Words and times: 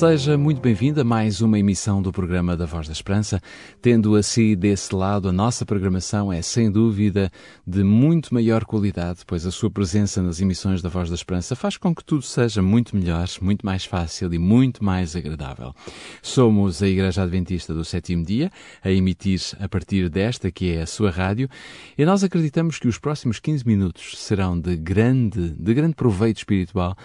Seja 0.00 0.38
muito 0.38 0.62
bem-vindo 0.62 0.98
a 1.02 1.04
mais 1.04 1.42
uma 1.42 1.58
emissão 1.58 2.00
do 2.00 2.10
programa 2.10 2.56
da 2.56 2.64
Voz 2.64 2.86
da 2.86 2.92
Esperança. 2.94 3.38
Tendo 3.82 4.16
assim 4.16 4.56
desse 4.56 4.94
lado, 4.94 5.28
a 5.28 5.32
nossa 5.32 5.66
programação 5.66 6.32
é 6.32 6.40
sem 6.40 6.70
dúvida 6.70 7.30
de 7.66 7.84
muito 7.84 8.32
maior 8.32 8.64
qualidade, 8.64 9.20
pois 9.26 9.44
a 9.44 9.50
sua 9.50 9.70
presença 9.70 10.22
nas 10.22 10.40
emissões 10.40 10.80
da 10.80 10.88
Voz 10.88 11.10
da 11.10 11.14
Esperança 11.14 11.54
faz 11.54 11.76
com 11.76 11.94
que 11.94 12.02
tudo 12.02 12.22
seja 12.22 12.62
muito 12.62 12.96
melhor, 12.96 13.28
muito 13.42 13.66
mais 13.66 13.84
fácil 13.84 14.32
e 14.32 14.38
muito 14.38 14.82
mais 14.82 15.14
agradável. 15.14 15.74
Somos 16.22 16.82
a 16.82 16.88
Igreja 16.88 17.22
Adventista 17.22 17.74
do 17.74 17.84
Sétimo 17.84 18.24
Dia, 18.24 18.50
a 18.82 18.90
emitir 18.90 19.42
a 19.60 19.68
partir 19.68 20.08
desta 20.08 20.50
que 20.50 20.76
é 20.76 20.80
a 20.80 20.86
sua 20.86 21.10
rádio, 21.10 21.46
e 21.98 22.06
nós 22.06 22.24
acreditamos 22.24 22.78
que 22.78 22.88
os 22.88 22.96
próximos 22.96 23.38
15 23.38 23.66
minutos 23.66 24.14
serão 24.16 24.58
de 24.58 24.76
grande, 24.76 25.50
de 25.50 25.74
grande 25.74 25.94
proveito 25.94 26.38
espiritual 26.38 26.96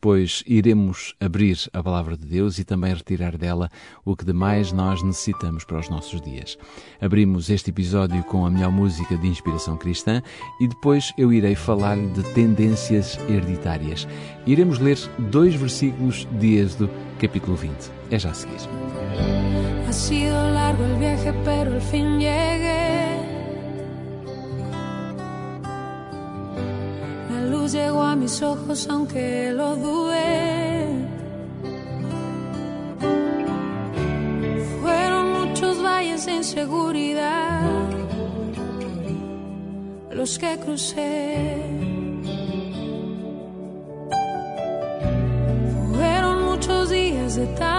pois 0.00 0.42
iremos 0.46 1.14
abrir 1.20 1.58
a 1.72 1.82
palavra 1.82 2.16
de 2.16 2.26
Deus 2.26 2.58
e 2.58 2.64
também 2.64 2.94
retirar 2.94 3.36
dela 3.36 3.70
o 4.04 4.16
que 4.16 4.24
demais 4.24 4.72
nós 4.72 5.02
necessitamos 5.02 5.64
para 5.64 5.78
os 5.78 5.88
nossos 5.88 6.20
dias. 6.20 6.56
Abrimos 7.00 7.50
este 7.50 7.70
episódio 7.70 8.22
com 8.24 8.46
a 8.46 8.50
melhor 8.50 8.70
música 8.70 9.16
de 9.16 9.26
inspiração 9.26 9.76
cristã 9.76 10.22
e 10.60 10.68
depois 10.68 11.12
eu 11.16 11.32
irei 11.32 11.54
falar 11.54 11.96
de 11.96 12.22
tendências 12.34 13.18
hereditárias. 13.28 14.06
Iremos 14.46 14.78
ler 14.78 14.98
dois 15.18 15.54
versículos 15.54 16.26
de 16.38 16.56
Êxodo, 16.56 16.90
capítulo 17.18 17.56
20. 17.56 17.90
É 18.10 18.18
já 18.18 18.30
a 18.30 18.34
seguir. 18.34 18.60
Ha 19.88 19.92
sido 19.92 20.34
largo 20.52 20.82
el 20.84 20.98
viaje, 20.98 21.32
pero 21.44 21.74
al 21.74 21.80
fin 21.80 22.18
llegué. 22.18 22.85
Llegó 27.72 28.02
a 28.02 28.16
mis 28.16 28.42
ojos 28.42 28.86
aunque 28.88 29.52
lo 29.52 29.76
dudé. 29.76 30.86
Fueron 34.82 35.32
muchos 35.32 35.82
valles 35.82 36.26
de 36.26 36.34
inseguridad 36.34 37.62
los 40.10 40.38
que 40.38 40.58
crucé. 40.58 41.56
Fueron 45.92 46.44
muchos 46.44 46.90
días 46.90 47.36
de 47.36 47.46
tanto 47.58 47.75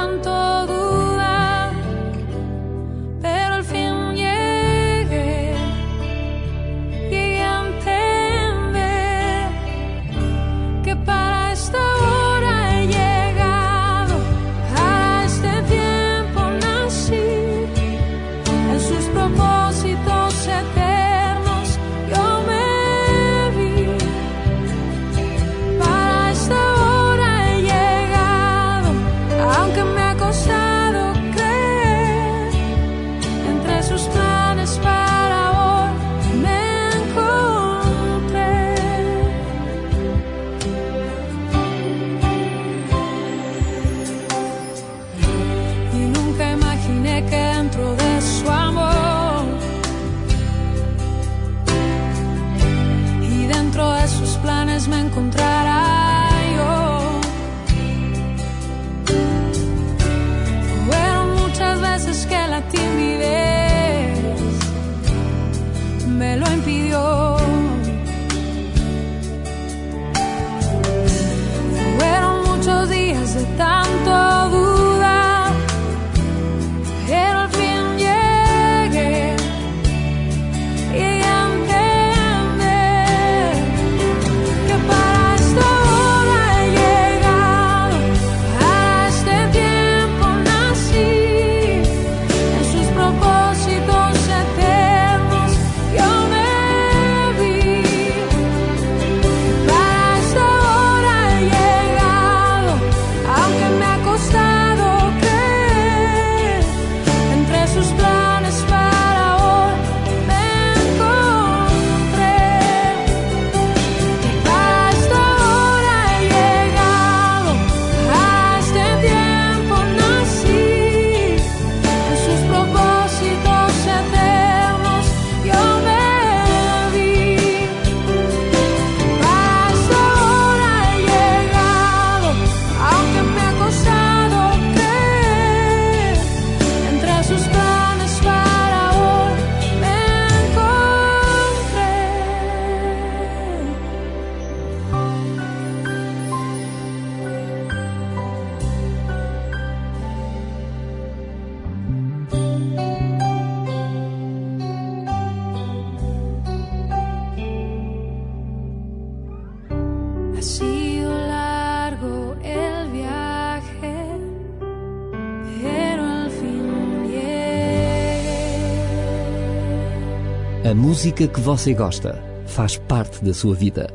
A 170.70 170.76
música 170.76 171.26
que 171.30 171.40
você 171.40 171.74
gosta 171.74 172.22
faz 172.46 172.76
parte 172.76 173.24
da 173.24 173.34
sua 173.34 173.56
vida. 173.56 173.90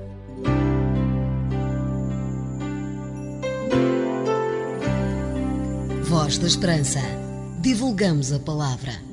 Voz 6.02 6.38
da 6.38 6.46
Esperança. 6.46 7.00
Divulgamos 7.60 8.32
a 8.32 8.38
palavra. 8.38 9.11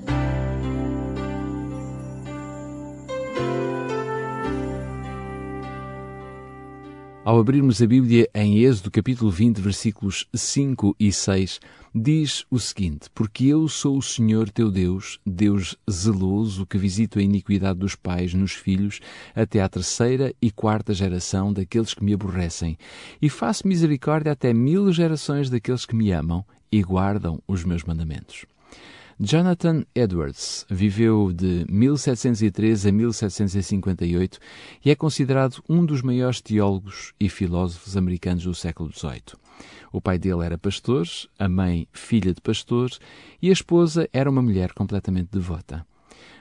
Ao 7.29 7.37
abrirmos 7.37 7.79
a 7.79 7.85
Bíblia 7.85 8.27
em 8.33 8.57
Êxodo 8.63 8.89
capítulo 8.89 9.29
20, 9.29 9.61
versículos 9.61 10.27
5 10.33 10.95
e 10.99 11.11
6, 11.11 11.59
diz 11.93 12.43
o 12.49 12.57
seguinte: 12.57 13.07
Porque 13.13 13.45
eu 13.45 13.67
sou 13.67 13.99
o 13.99 14.01
Senhor 14.01 14.49
teu 14.49 14.71
Deus, 14.71 15.19
Deus 15.23 15.77
zeloso, 15.87 16.65
que 16.65 16.75
visito 16.75 17.19
a 17.19 17.21
iniquidade 17.21 17.77
dos 17.77 17.93
pais 17.93 18.33
nos 18.33 18.53
filhos, 18.53 18.99
até 19.35 19.61
à 19.61 19.69
terceira 19.69 20.33
e 20.41 20.49
quarta 20.49 20.91
geração 20.91 21.53
daqueles 21.53 21.93
que 21.93 22.03
me 22.03 22.15
aborrecem, 22.15 22.75
e 23.21 23.29
faço 23.29 23.67
misericórdia 23.67 24.31
até 24.31 24.51
mil 24.51 24.91
gerações 24.91 25.51
daqueles 25.51 25.85
que 25.85 25.95
me 25.95 26.11
amam 26.11 26.43
e 26.71 26.81
guardam 26.81 27.39
os 27.47 27.63
meus 27.63 27.83
mandamentos. 27.83 28.47
Jonathan 29.21 29.83
Edwards 29.93 30.65
viveu 30.69 31.33
de 31.33 31.65
1713 31.67 32.87
a 32.87 32.91
1758 32.93 34.39
e 34.85 34.89
é 34.89 34.95
considerado 34.95 35.61
um 35.67 35.85
dos 35.85 36.01
maiores 36.01 36.39
teólogos 36.39 37.13
e 37.19 37.27
filósofos 37.27 37.97
americanos 37.97 38.45
do 38.45 38.55
século 38.55 38.89
XVIII. 38.93 39.35
O 39.91 39.99
pai 39.99 40.17
dele 40.17 40.45
era 40.45 40.57
pastor, 40.57 41.05
a 41.37 41.49
mãe 41.49 41.85
filha 41.91 42.33
de 42.33 42.39
pastores 42.39 42.97
e 43.41 43.49
a 43.49 43.51
esposa 43.51 44.07
era 44.13 44.29
uma 44.29 44.41
mulher 44.41 44.71
completamente 44.71 45.27
devota. 45.33 45.85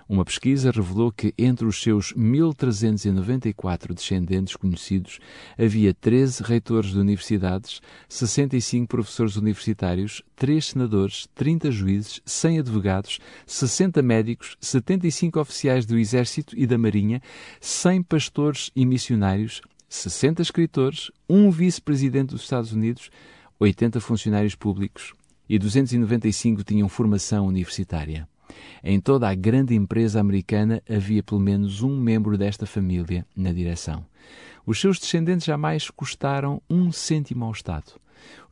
Uma 0.09 0.25
pesquisa 0.25 0.71
revelou 0.71 1.13
que 1.13 1.35
entre 1.37 1.67
os 1.67 1.83
seus 1.83 2.15
1.394 2.15 3.93
descendentes 3.93 4.57
conhecidos 4.57 5.19
havia 5.59 5.93
13 5.93 6.43
reitores 6.45 6.93
de 6.93 6.99
universidades, 6.99 7.83
65 8.09 8.89
professores 8.89 9.37
universitários, 9.37 10.23
3 10.35 10.65
senadores, 10.65 11.29
30 11.35 11.71
juízes, 11.71 12.23
100 12.25 12.61
advogados, 12.61 13.19
60 13.45 14.01
médicos, 14.01 14.57
75 14.63 15.39
oficiais 15.41 15.85
do 15.85 15.99
Exército 15.99 16.59
e 16.59 16.67
da 16.67 16.79
Marinha, 16.79 17.21
100 17.61 18.03
pastores 18.05 18.71
e 18.75 18.87
missionários, 18.87 19.61
60 19.91 20.41
escritores, 20.41 21.11
um 21.29 21.51
vice-presidente 21.51 22.31
dos 22.31 22.45
Estados 22.45 22.73
Unidos, 22.73 23.11
80 23.61 24.01
funcionários 24.01 24.55
públicos 24.55 25.13
e 25.47 25.59
295 25.59 26.65
tinham 26.65 26.89
formação 26.89 27.47
universitária. 27.47 28.27
Em 28.83 29.01
toda 29.01 29.29
a 29.29 29.35
grande 29.35 29.75
empresa 29.75 30.21
americana 30.21 30.83
havia 30.89 31.23
pelo 31.23 31.41
menos 31.41 31.83
um 31.83 31.99
membro 31.99 32.39
desta 32.39 32.67
família 32.67 33.27
na 33.37 33.53
direção. 33.53 34.05
Os 34.67 34.81
seus 34.81 34.99
descendentes 34.99 35.47
jamais 35.47 35.91
custaram 35.91 36.63
um 36.69 36.93
cêntimo 36.93 37.45
ao 37.45 37.53
Estado. 37.53 37.93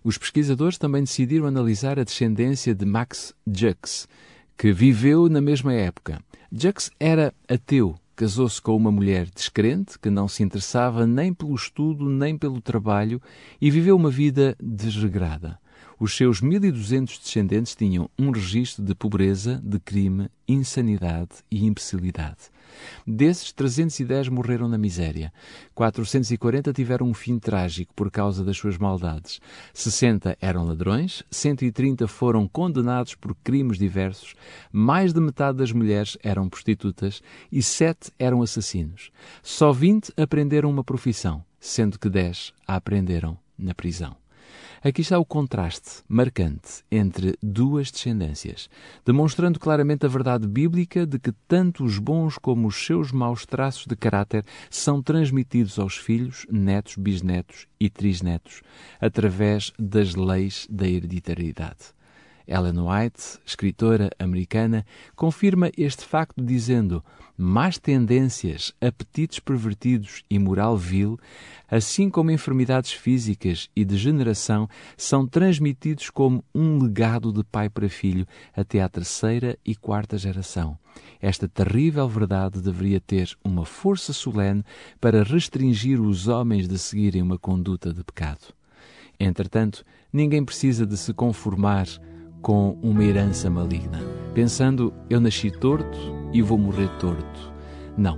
Os 0.03 0.17
pesquisadores 0.17 0.79
também 0.79 1.03
decidiram 1.03 1.47
analisar 1.47 1.99
a 1.99 2.05
descendência 2.05 2.75
de 2.75 2.87
Max 2.87 3.35
Jux, 3.47 4.08
que 4.56 4.73
viveu 4.73 5.29
na 5.29 5.41
mesma 5.41 5.75
época. 5.75 6.20
Jux 6.50 6.91
era 6.99 7.35
ateu, 7.49 7.97
casou-se 8.14 8.62
com 8.62 8.75
uma 8.76 8.91
mulher 8.91 9.29
descrente 9.35 9.99
que 9.99 10.08
não 10.08 10.29
se 10.29 10.43
interessava 10.43 11.06
nem 11.06 11.35
pelo 11.35 11.55
estudo 11.55 12.08
nem 12.08 12.38
pelo 12.38 12.61
trabalho 12.61 13.20
e 13.61 13.70
viveu 13.70 13.97
uma 13.97 14.11
vida 14.11 14.56
desregrada 14.61 15.58
os 15.98 16.14
seus 16.14 16.43
1.200 16.43 17.19
descendentes 17.22 17.75
tinham 17.75 18.10
um 18.19 18.31
registro 18.31 18.84
de 18.84 18.94
pobreza, 18.94 19.60
de 19.64 19.78
crime, 19.81 20.28
insanidade 20.46 21.31
e 21.50 21.64
imbecilidade. 21.64 22.50
Desses, 23.06 23.52
310 23.52 24.28
morreram 24.28 24.69
na 24.69 24.76
miséria. 24.76 25.32
440 25.75 26.72
tiveram 26.72 27.08
um 27.08 27.14
fim 27.14 27.38
trágico 27.38 27.94
por 27.94 28.10
causa 28.10 28.44
das 28.44 28.56
suas 28.56 28.76
maldades. 28.76 29.40
60 29.72 30.37
eram 30.40 30.64
ladrões, 30.64 31.22
130 31.31 32.06
foram 32.06 32.46
condenados 32.46 33.14
por 33.14 33.34
crimes 33.37 33.78
diversos, 33.78 34.34
mais 34.70 35.12
de 35.12 35.20
metade 35.20 35.58
das 35.58 35.72
mulheres 35.72 36.19
eram 36.22 36.48
prostitutas 36.48 37.22
e 37.50 37.62
7 37.62 38.10
eram 38.19 38.43
assassinos. 38.43 39.10
Só 39.43 39.72
20 39.72 40.12
aprenderam 40.16 40.70
uma 40.70 40.84
profissão, 40.84 41.44
sendo 41.58 41.98
que 41.98 42.08
10 42.08 42.52
a 42.66 42.76
aprenderam 42.76 43.38
na 43.58 43.75
prisão. 43.75 44.16
Aqui 44.82 45.00
está 45.00 45.19
o 45.19 45.25
contraste 45.25 46.03
marcante 46.08 46.85
entre 46.91 47.37
duas 47.43 47.91
descendências, 47.91 48.69
demonstrando 49.05 49.58
claramente 49.58 50.06
a 50.06 50.08
verdade 50.08 50.47
bíblica 50.47 51.06
de 51.06 51.19
que 51.19 51.32
tanto 51.49 51.85
os 51.85 51.99
bons 51.99 52.38
como 52.38 52.69
os 52.69 52.85
seus 52.85 53.11
maus 53.11 53.44
traços 53.47 53.87
de 53.87 53.97
caráter 53.97 54.44
são 54.70 55.03
transmitidos 55.03 55.79
aos 55.79 55.97
filhos, 55.97 56.47
netos, 56.50 56.97
bisnetos 56.97 57.67
e 57.81 57.91
trisnetos, 57.91 58.62
através 59.00 59.73
das 59.79 60.14
leis 60.14 60.67
da 60.70 60.87
hereditariedade. 60.87 61.95
Ellen 62.46 62.78
White, 62.81 63.40
escritora 63.44 64.10
americana, 64.19 64.87
confirma 65.14 65.70
este 65.76 66.04
facto 66.04 66.43
dizendo: 66.43 67.04
más 67.37 67.78
tendências, 67.78 68.72
apetites 68.81 69.38
pervertidos 69.38 70.22
e 70.31 70.38
moral 70.38 70.76
vil, 70.76 71.19
assim 71.70 72.08
como 72.08 72.31
enfermidades 72.31 72.93
físicas 72.93 73.69
e 73.75 73.84
degeneração, 73.84 74.69
são 74.96 75.26
transmitidos 75.26 76.08
como 76.08 76.44
um 76.54 76.78
legado 76.78 77.32
de 77.32 77.44
pai 77.44 77.69
para 77.69 77.88
filho 77.88 78.26
até 78.54 78.81
à 78.81 78.88
terceira 78.88 79.58
e 79.64 79.75
quarta 79.75 80.16
geração. 80.16 80.78
Esta 81.20 81.46
terrível 81.48 82.08
verdade 82.08 82.62
deveria 82.62 83.00
ter 83.00 83.37
uma 83.44 83.66
força 83.66 84.12
solene 84.12 84.64
para 85.00 85.22
restringir 85.22 86.00
os 86.00 86.28
homens 86.28 86.66
de 86.66 86.78
seguirem 86.78 87.20
uma 87.20 87.38
conduta 87.38 87.93
de 87.93 88.02
pecado. 88.02 88.54
Entretanto, 89.19 89.84
ninguém 90.12 90.44
precisa 90.44 90.87
de 90.87 90.96
se 90.96 91.12
conformar 91.12 91.87
com 92.46 92.78
uma 92.81 93.02
herança 93.02 93.50
maligna, 93.50 94.00
pensando 94.32 94.94
eu 95.10 95.20
nasci 95.20 95.50
torto 95.50 95.98
e 96.32 96.40
vou 96.40 96.56
morrer 96.56 96.88
torto. 97.00 97.52
Não, 97.96 98.16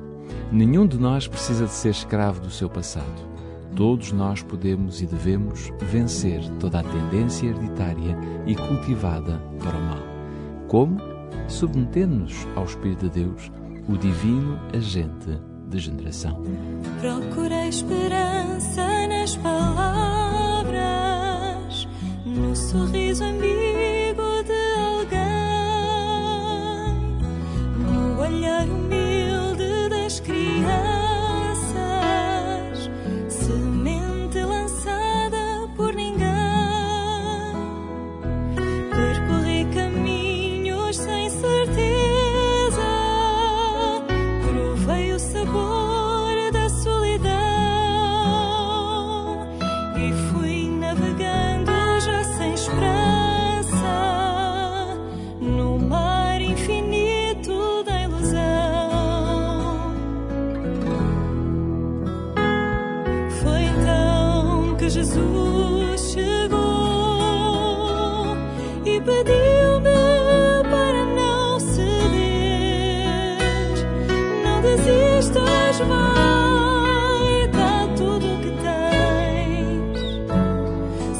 nenhum 0.52 0.86
de 0.86 0.98
nós 0.98 1.26
precisa 1.26 1.64
de 1.64 1.72
ser 1.72 1.88
escravo 1.88 2.38
do 2.42 2.50
seu 2.50 2.68
passado. 2.68 3.26
Todos 3.74 4.12
nós 4.12 4.42
podemos 4.42 5.00
e 5.00 5.06
devemos 5.06 5.72
vencer 5.80 6.46
toda 6.60 6.80
a 6.80 6.82
tendência 6.82 7.46
hereditária 7.46 8.18
e 8.46 8.54
cultivada 8.54 9.42
para 9.64 9.78
o 9.78 9.82
mal. 9.82 10.02
Como? 10.68 10.98
Submetendo-nos 11.48 12.46
ao 12.54 12.64
Espírito 12.64 13.08
de 13.08 13.24
Deus, 13.24 13.50
o 13.88 13.96
divino 13.96 14.60
agente 14.76 15.40
de 15.70 15.78
generação. 15.78 16.42
Procurei 17.00 17.68
esperança 17.68 19.08
nas 19.08 19.36
palavras, 19.38 20.68
no 22.26 22.54
sorriso 22.54 23.24
ambíguo 23.24 23.77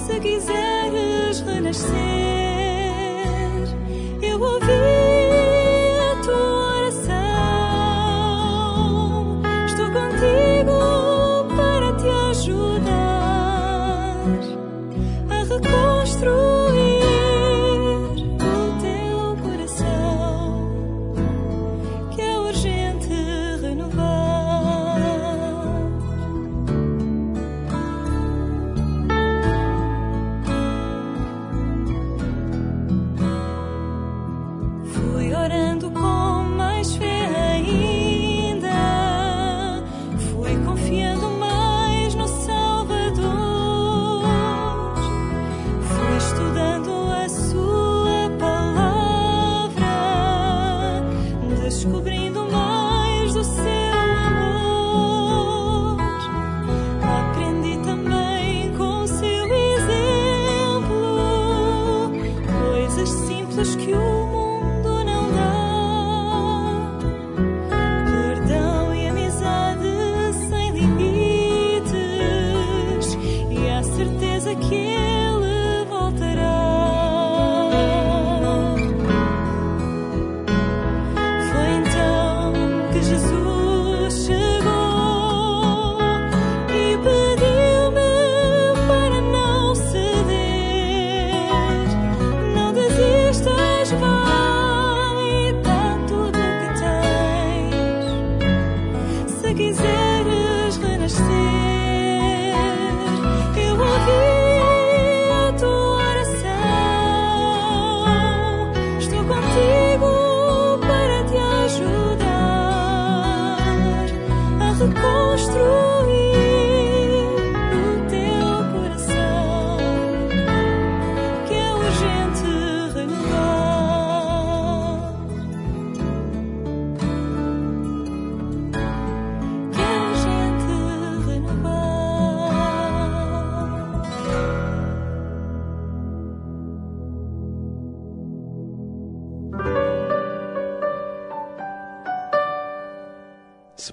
Se 0.07 0.21
quiseres 0.21 1.45
renascer 1.47 2.18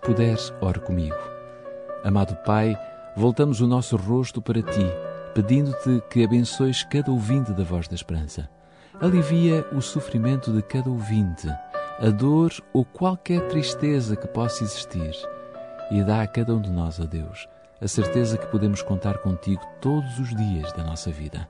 Se 0.05 0.11
puder, 0.11 0.37
ore 0.61 0.79
comigo. 0.81 1.17
Amado 2.03 2.35
Pai, 2.45 2.77
voltamos 3.17 3.59
o 3.59 3.65
nosso 3.65 3.97
rosto 3.97 4.39
para 4.39 4.61
Ti, 4.61 4.85
pedindo-te 5.33 5.99
que 6.11 6.23
abençoes 6.23 6.83
cada 6.83 7.11
ouvinte 7.11 7.51
da 7.53 7.63
Voz 7.63 7.87
da 7.87 7.95
Esperança. 7.95 8.47
Alivia 9.01 9.65
o 9.71 9.81
sofrimento 9.81 10.53
de 10.53 10.61
cada 10.61 10.91
ouvinte, 10.91 11.47
a 11.99 12.09
dor 12.11 12.51
ou 12.71 12.85
qualquer 12.85 13.47
tristeza 13.47 14.15
que 14.15 14.27
possa 14.27 14.63
existir, 14.63 15.15
e 15.89 16.03
dá 16.03 16.21
a 16.21 16.27
cada 16.27 16.53
um 16.53 16.61
de 16.61 16.69
nós, 16.69 16.99
ó 16.99 17.05
Deus, 17.05 17.49
a 17.81 17.87
certeza 17.87 18.37
que 18.37 18.45
podemos 18.45 18.83
contar 18.83 19.17
contigo 19.17 19.63
todos 19.81 20.19
os 20.19 20.35
dias 20.35 20.71
da 20.73 20.83
nossa 20.83 21.09
vida. 21.09 21.49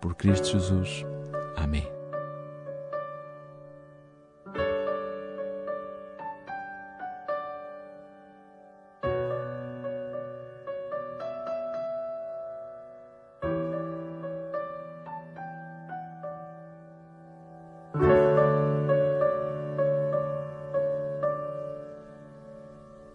Por 0.00 0.16
Cristo 0.16 0.48
Jesus. 0.48 1.06
Amém. 1.54 1.91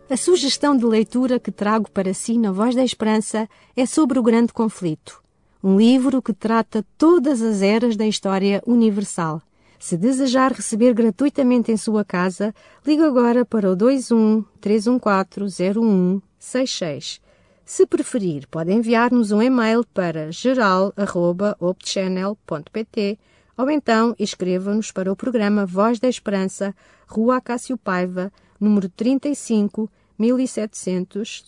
A 0.10 0.16
sugestão 0.16 0.78
de 0.78 0.86
leitura 0.86 1.38
que 1.38 1.52
trago 1.52 1.92
para 1.92 2.14
si 2.14 2.38
na 2.38 2.50
Voz 2.50 2.74
da 2.74 2.82
Esperança 2.82 3.46
é 3.76 3.86
sobre 3.86 4.18
o 4.18 4.24
Grande 4.24 4.54
Conflito, 4.54 5.22
um 5.62 5.78
livro 5.78 6.22
que 6.22 6.32
trata 6.32 6.86
todas 6.98 7.42
as 7.42 7.62
eras 7.62 7.98
da 7.98 8.08
história 8.08 8.64
universal. 8.66 9.42
Se 9.78 9.98
desejar 9.98 10.54
receber 10.54 10.94
gratuitamente 10.94 11.74
em 11.74 11.78
sua 11.78 12.06
casa, 12.06 12.56
ligue 12.86 13.04
agora 13.04 13.44
para 13.44 13.70
o 13.70 13.76
21 13.76 14.46
314 14.62 15.74
0166. 15.74 17.20
Se 17.66 17.86
preferir, 17.86 18.48
pode 18.48 18.72
enviar-nos 18.72 19.34
um 19.34 19.42
e-mail 19.42 19.84
para 19.94 20.32
geral.opchannel.pt 20.32 23.20
ou 23.58 23.70
então 23.70 24.16
escreva-nos 24.18 24.90
para 24.90 25.12
o 25.12 25.18
programa 25.18 25.66
Voz 25.66 26.00
da 26.00 26.08
Esperança, 26.08 26.74
Rua 27.08 27.42
Cássio 27.42 27.78
Paiva, 27.78 28.32
número 28.58 28.88
35, 28.88 29.90
1700 30.18 31.44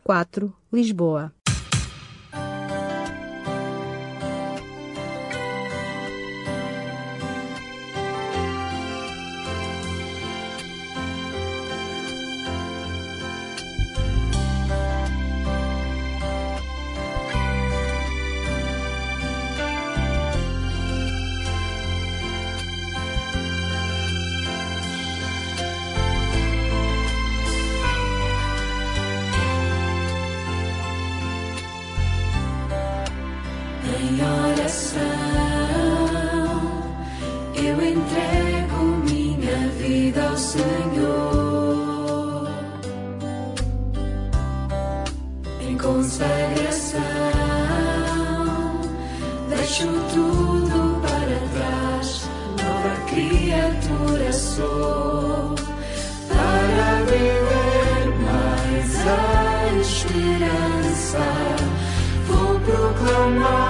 004, 0.00 0.52
Lisboa. 0.72 1.35
Em 34.08 34.22
oração, 34.22 35.00
eu 37.56 37.76
entrego 37.84 38.84
minha 39.04 39.68
vida 39.78 40.28
ao 40.28 40.36
Senhor. 40.36 41.36
Em 45.60 45.76
consagração, 45.76 47.00
deixo 49.48 49.88
tudo 50.14 51.00
para 51.02 51.38
trás, 51.52 52.28
nova 52.62 52.94
criatura 53.08 54.32
sou. 54.32 55.56
Para 56.28 57.02
viver 57.10 58.04
mais 58.24 58.90
a 59.04 59.80
esperança, 59.80 61.24
vou 62.28 62.60
proclamar 62.60 63.65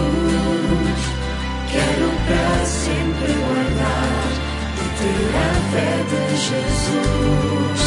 Quero 1.72 2.10
para 2.27 2.58
sempre 2.65 3.32
guardar 3.34 4.29
e 4.77 4.86
ter 5.00 5.34
a 5.34 5.50
fé 5.72 5.94
de 6.08 6.22
Jesus 6.38 7.87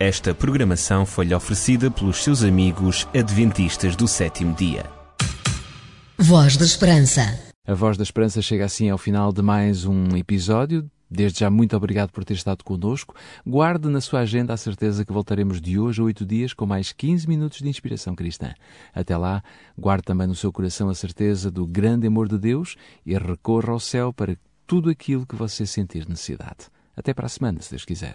Esta 0.00 0.32
programação 0.32 1.04
foi-lhe 1.04 1.34
oferecida 1.34 1.90
pelos 1.90 2.22
seus 2.22 2.44
amigos 2.44 3.08
adventistas 3.12 3.96
do 3.96 4.06
sétimo 4.06 4.54
dia. 4.54 4.86
Voz 6.16 6.56
da 6.56 6.64
Esperança. 6.64 7.22
A 7.66 7.74
Voz 7.74 7.96
da 7.96 8.04
Esperança 8.04 8.40
chega 8.40 8.64
assim 8.64 8.88
ao 8.88 8.96
final 8.96 9.32
de 9.32 9.42
mais 9.42 9.84
um 9.84 10.16
episódio. 10.16 10.88
Desde 11.10 11.40
já, 11.40 11.50
muito 11.50 11.76
obrigado 11.76 12.12
por 12.12 12.24
ter 12.24 12.34
estado 12.34 12.62
connosco. 12.62 13.12
Guarde 13.44 13.88
na 13.88 14.00
sua 14.00 14.20
agenda 14.20 14.54
a 14.54 14.56
certeza 14.56 15.04
que 15.04 15.12
voltaremos 15.12 15.60
de 15.60 15.80
hoje 15.80 16.00
a 16.00 16.04
oito 16.04 16.24
dias 16.24 16.54
com 16.54 16.64
mais 16.64 16.92
15 16.92 17.26
minutos 17.26 17.58
de 17.58 17.68
inspiração 17.68 18.14
cristã. 18.14 18.54
Até 18.94 19.16
lá, 19.16 19.42
guarde 19.76 20.04
também 20.04 20.28
no 20.28 20.34
seu 20.36 20.52
coração 20.52 20.88
a 20.88 20.94
certeza 20.94 21.50
do 21.50 21.66
grande 21.66 22.06
amor 22.06 22.28
de 22.28 22.38
Deus 22.38 22.76
e 23.04 23.18
recorra 23.18 23.72
ao 23.72 23.80
céu 23.80 24.12
para 24.12 24.36
tudo 24.64 24.90
aquilo 24.90 25.26
que 25.26 25.34
você 25.34 25.66
sentir 25.66 26.08
necessidade. 26.08 26.68
Até 26.96 27.12
para 27.12 27.26
a 27.26 27.28
semana, 27.28 27.60
se 27.60 27.70
Deus 27.70 27.84
quiser. 27.84 28.14